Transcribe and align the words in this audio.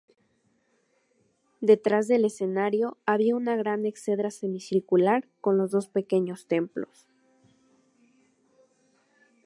Detrás 1.59 2.07
del 2.07 2.25
escenario 2.25 2.97
había 3.05 3.35
una 3.35 3.55
gran 3.55 3.85
exedra 3.85 4.31
semicircular 4.31 5.27
con 5.41 5.59
los 5.59 5.69
dos 5.69 5.89
pequeños 5.89 6.47
templos. 6.47 7.07